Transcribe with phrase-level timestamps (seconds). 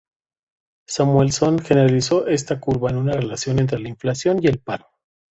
[0.87, 4.87] Samuelson generalizó esta curva en una relación entre la inflación y el paro.